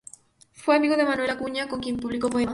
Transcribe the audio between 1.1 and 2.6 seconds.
Acuña, con quien publicó poemas.